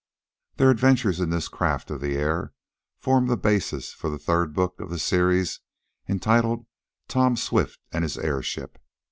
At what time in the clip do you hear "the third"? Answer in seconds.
4.09-4.51